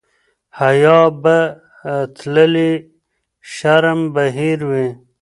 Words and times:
حیا 0.59 0.99
به 1.21 1.37
تللې 2.15 2.71
شرم 3.53 3.99
به 4.13 4.23
هېر 4.37 4.59
وي. 4.69 4.87